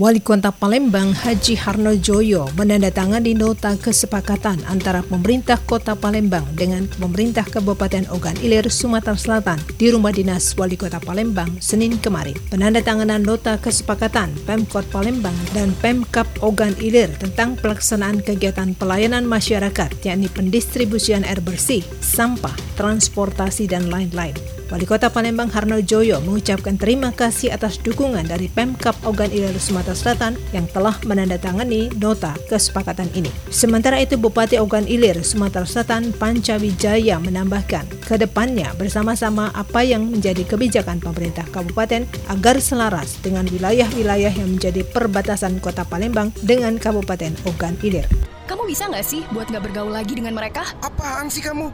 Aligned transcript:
Wali 0.00 0.24
Kota 0.24 0.48
Palembang 0.48 1.12
Haji 1.12 1.52
Harno 1.52 1.92
Joyo 1.92 2.48
menandatangani 2.56 3.36
nota 3.36 3.76
kesepakatan 3.76 4.64
antara 4.64 5.04
pemerintah 5.04 5.60
Kota 5.68 5.92
Palembang 5.92 6.48
dengan 6.56 6.88
pemerintah 6.96 7.44
Kabupaten 7.44 8.08
Ogan 8.08 8.32
Ilir, 8.40 8.72
Sumatera 8.72 9.20
Selatan 9.20 9.60
di 9.76 9.92
Rumah 9.92 10.16
Dinas 10.16 10.56
Wali 10.56 10.80
Kota 10.80 10.96
Palembang 10.96 11.60
Senin 11.60 12.00
kemarin. 12.00 12.32
Penandatanganan 12.48 13.20
nota 13.20 13.60
kesepakatan 13.60 14.32
Pemkot 14.48 14.88
Palembang 14.88 15.36
dan 15.52 15.76
Pemkap 15.84 16.24
Ogan 16.40 16.72
Ilir 16.80 17.12
tentang 17.20 17.60
pelaksanaan 17.60 18.24
kegiatan 18.24 18.72
pelayanan 18.72 19.28
masyarakat 19.28 19.92
yakni 20.08 20.32
pendistribusian 20.32 21.20
air 21.28 21.44
bersih, 21.44 21.84
sampah, 22.00 22.56
transportasi 22.80 23.68
dan 23.68 23.92
lain-lain. 23.92 24.32
Wali 24.72 24.88
Kota 24.88 25.12
Palembang 25.12 25.52
Harno 25.52 25.84
Joyo 25.84 26.24
mengucapkan 26.24 26.80
terima 26.80 27.12
kasih 27.12 27.52
atas 27.52 27.76
dukungan 27.76 28.24
dari 28.24 28.48
Pemkap 28.48 28.96
Ogan 29.04 29.28
Ilir 29.28 29.52
Sumatera 29.60 29.92
Selatan 29.92 30.40
yang 30.56 30.64
telah 30.64 30.96
menandatangani 31.04 31.92
nota 32.00 32.32
kesepakatan 32.48 33.12
ini. 33.12 33.28
Sementara 33.52 34.00
itu 34.00 34.16
Bupati 34.16 34.56
Ogan 34.56 34.88
Ilir 34.88 35.20
Sumatera 35.20 35.68
Selatan 35.68 36.16
Panca 36.16 36.56
Wijaya 36.56 37.20
menambahkan, 37.20 37.84
ke 38.00 38.16
depannya 38.16 38.72
bersama-sama 38.80 39.52
apa 39.52 39.84
yang 39.84 40.08
menjadi 40.08 40.40
kebijakan 40.40 41.04
pemerintah 41.04 41.44
kabupaten 41.52 42.08
agar 42.32 42.56
selaras 42.56 43.20
dengan 43.20 43.44
wilayah-wilayah 43.52 44.32
yang 44.32 44.56
menjadi 44.56 44.88
perbatasan 44.88 45.60
Kota 45.60 45.84
Palembang 45.84 46.32
dengan 46.40 46.80
Kabupaten 46.80 47.36
Ogan 47.44 47.76
Ilir. 47.84 48.08
Kamu 48.48 48.64
bisa 48.64 48.88
nggak 48.88 49.04
sih 49.04 49.20
buat 49.36 49.52
nggak 49.52 49.68
bergaul 49.68 49.92
lagi 49.92 50.16
dengan 50.16 50.32
mereka? 50.32 50.64
Apaan 50.80 51.28
sih 51.28 51.44
kamu? 51.44 51.68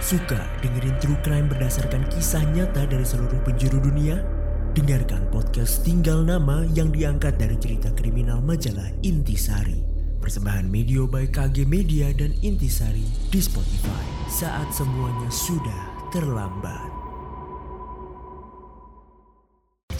Suka 0.00 0.40
dengerin 0.64 0.96
true 0.96 1.20
crime 1.20 1.44
berdasarkan 1.44 2.08
kisah 2.08 2.40
nyata 2.56 2.88
dari 2.88 3.04
seluruh 3.04 3.36
penjuru 3.44 3.84
dunia? 3.84 4.16
Dengarkan 4.72 5.28
podcast 5.28 5.84
Tinggal 5.84 6.24
Nama 6.24 6.64
yang 6.72 6.88
diangkat 6.88 7.36
dari 7.36 7.60
cerita 7.60 7.92
kriminal 7.92 8.40
majalah 8.40 8.88
Intisari. 9.04 9.84
Persembahan 10.16 10.64
Media 10.72 11.04
by 11.04 11.28
KG 11.28 11.68
Media 11.68 12.08
dan 12.16 12.32
Intisari 12.40 13.04
di 13.28 13.44
Spotify 13.44 14.04
saat 14.32 14.72
semuanya 14.72 15.28
sudah 15.28 16.08
terlambat. 16.16 16.89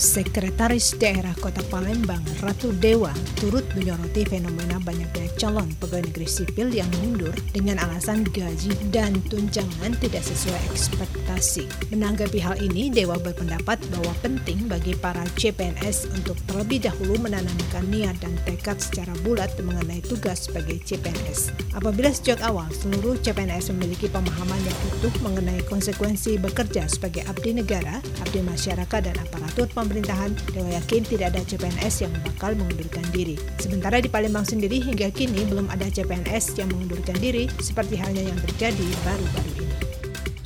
Sekretaris 0.01 0.97
Daerah 0.97 1.37
Kota 1.37 1.61
Palembang 1.69 2.25
Ratu 2.41 2.73
Dewa 2.81 3.13
turut 3.37 3.69
menyoroti 3.77 4.25
fenomena 4.25 4.81
banyaknya 4.81 5.29
calon 5.37 5.69
pegawai 5.77 6.09
negeri 6.09 6.25
sipil 6.25 6.73
yang 6.73 6.89
mundur 7.05 7.37
dengan 7.53 7.77
alasan 7.85 8.25
gaji 8.33 8.73
dan 8.89 9.13
tunjangan 9.29 9.93
tidak 10.01 10.25
sesuai 10.25 10.57
ekspektasi. 10.73 11.69
Menanggapi 11.93 12.41
hal 12.41 12.57
ini, 12.65 12.89
Dewa 12.89 13.21
berpendapat 13.21 13.77
bahwa 13.93 14.09
penting 14.25 14.73
bagi 14.73 14.97
para 14.97 15.21
CPNS 15.37 16.17
untuk 16.17 16.41
terlebih 16.49 16.89
dahulu 16.89 17.21
menanamkan 17.21 17.85
niat 17.93 18.17
dan 18.25 18.33
tekad 18.49 18.81
secara 18.81 19.13
bulat 19.21 19.53
mengenai 19.61 20.01
tugas 20.01 20.49
sebagai 20.49 20.81
CPNS. 20.81 21.53
Apabila 21.77 22.09
sejak 22.09 22.41
awal 22.41 22.73
seluruh 22.73 23.21
CPNS 23.21 23.69
memiliki 23.77 24.09
pemahaman 24.09 24.65
yang 24.65 24.79
utuh 24.97 25.13
mengenai 25.21 25.61
konsekuensi 25.69 26.41
bekerja 26.41 26.89
sebagai 26.89 27.29
abdi 27.29 27.53
negara, 27.53 28.01
abdi 28.25 28.41
masyarakat 28.41 29.01
dan 29.05 29.17
aparatur 29.21 29.69
pemerintah 29.69 29.90
pemerintahan, 29.91 30.31
Dewa 30.55 30.71
yakin 30.79 31.03
tidak 31.03 31.35
ada 31.35 31.43
CPNS 31.43 32.07
yang 32.07 32.15
bakal 32.23 32.55
mengundurkan 32.55 33.03
diri. 33.11 33.35
Sementara 33.59 33.99
di 33.99 34.07
Palembang 34.07 34.47
sendiri 34.47 34.79
hingga 34.79 35.11
kini 35.11 35.43
belum 35.51 35.67
ada 35.67 35.91
CPNS 35.91 36.63
yang 36.63 36.71
mengundurkan 36.71 37.19
diri 37.19 37.51
seperti 37.59 37.99
halnya 37.99 38.23
yang 38.23 38.39
terjadi 38.39 38.87
baru-baru 39.03 39.51
ini. 39.67 39.75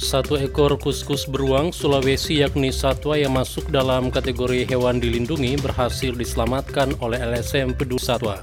Satu 0.00 0.40
ekor 0.40 0.74
kuskus 0.80 1.28
beruang 1.28 1.70
Sulawesi 1.70 2.40
yakni 2.40 2.72
satwa 2.72 3.20
yang 3.20 3.36
masuk 3.36 3.68
dalam 3.68 4.08
kategori 4.08 4.64
hewan 4.64 4.98
dilindungi 4.98 5.60
berhasil 5.60 6.16
diselamatkan 6.16 6.96
oleh 7.04 7.20
LSM 7.20 7.76
Peduli 7.76 8.00
Satwa. 8.00 8.40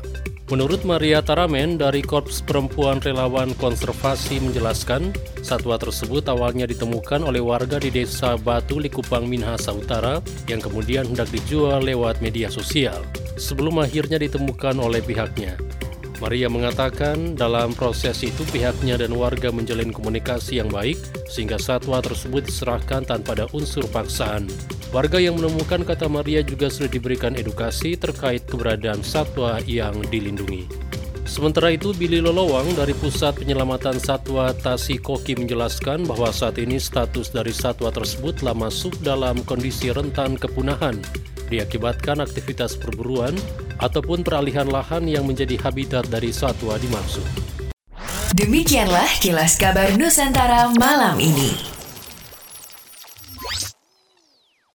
Menurut 0.51 0.83
Maria 0.83 1.23
Taramen 1.23 1.79
dari 1.79 2.03
Korps 2.03 2.43
Perempuan 2.43 2.99
Relawan 2.99 3.55
Konservasi 3.55 4.43
menjelaskan, 4.43 5.15
satwa 5.39 5.79
tersebut 5.79 6.27
awalnya 6.27 6.67
ditemukan 6.67 7.23
oleh 7.23 7.39
warga 7.39 7.79
di 7.79 7.87
desa 7.87 8.35
Batu 8.35 8.75
Likupang 8.83 9.31
Minahasa 9.31 9.71
Utara 9.71 10.19
yang 10.51 10.59
kemudian 10.59 11.07
hendak 11.07 11.31
dijual 11.31 11.87
lewat 11.87 12.19
media 12.19 12.51
sosial 12.51 12.99
sebelum 13.39 13.79
akhirnya 13.79 14.19
ditemukan 14.19 14.75
oleh 14.75 14.99
pihaknya. 14.99 15.55
Maria 16.19 16.51
mengatakan 16.51 17.39
dalam 17.39 17.71
proses 17.71 18.19
itu 18.19 18.43
pihaknya 18.51 18.99
dan 18.99 19.15
warga 19.15 19.55
menjalin 19.55 19.95
komunikasi 19.95 20.59
yang 20.59 20.67
baik 20.67 20.99
sehingga 21.31 21.55
satwa 21.55 22.03
tersebut 22.03 22.43
diserahkan 22.43 23.07
tanpa 23.07 23.39
ada 23.39 23.47
unsur 23.55 23.87
paksaan. 23.87 24.51
Warga 24.91 25.23
yang 25.23 25.39
menemukan 25.39 25.87
kata 25.87 26.11
Maria 26.11 26.43
juga 26.43 26.67
sudah 26.67 26.91
diberikan 26.91 27.31
edukasi 27.39 27.95
terkait 27.95 28.43
keberadaan 28.43 28.99
satwa 28.99 29.63
yang 29.63 29.95
dilindungi. 30.11 30.67
Sementara 31.23 31.71
itu, 31.71 31.95
Billy 31.95 32.19
Lolowang 32.19 32.75
dari 32.75 32.91
Pusat 32.91 33.39
Penyelamatan 33.39 34.03
Satwa 34.03 34.51
Tasikoki 34.51 35.39
menjelaskan 35.39 36.03
bahwa 36.03 36.27
saat 36.35 36.59
ini 36.59 36.75
status 36.75 37.31
dari 37.31 37.55
satwa 37.55 37.87
tersebut 37.87 38.43
telah 38.43 38.51
masuk 38.51 38.91
dalam 38.99 39.39
kondisi 39.47 39.95
rentan 39.95 40.35
kepunahan 40.35 40.99
diakibatkan 41.47 42.23
aktivitas 42.23 42.79
perburuan 42.79 43.35
ataupun 43.83 44.23
peralihan 44.23 44.67
lahan 44.67 45.07
yang 45.07 45.27
menjadi 45.27 45.59
habitat 45.59 46.07
dari 46.07 46.31
satwa 46.31 46.79
dimaksud. 46.79 47.23
Demikianlah 48.31 49.07
kilas 49.19 49.59
kabar 49.59 49.91
Nusantara 49.99 50.71
malam 50.79 51.19
ini. 51.19 51.80